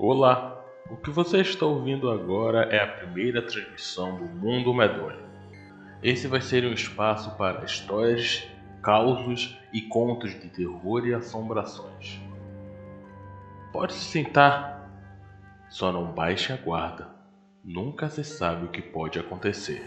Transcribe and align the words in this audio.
Olá! 0.00 0.64
O 0.88 0.96
que 0.96 1.10
você 1.10 1.40
está 1.40 1.66
ouvindo 1.66 2.08
agora 2.08 2.72
é 2.72 2.80
a 2.80 2.86
primeira 2.86 3.42
transmissão 3.42 4.16
do 4.16 4.26
Mundo 4.26 4.72
Medonho. 4.72 5.18
Esse 6.00 6.28
vai 6.28 6.40
ser 6.40 6.64
um 6.64 6.72
espaço 6.72 7.36
para 7.36 7.64
histórias, 7.64 8.48
causos 8.80 9.58
e 9.72 9.82
contos 9.82 10.30
de 10.38 10.50
terror 10.50 11.04
e 11.04 11.12
assombrações. 11.12 12.20
Pode 13.72 13.92
se 13.92 14.04
sentar, 14.04 14.88
só 15.68 15.90
não 15.90 16.12
baixe 16.12 16.52
a 16.52 16.56
guarda. 16.56 17.08
Nunca 17.64 18.08
se 18.08 18.22
sabe 18.22 18.66
o 18.66 18.70
que 18.70 18.80
pode 18.80 19.18
acontecer. 19.18 19.84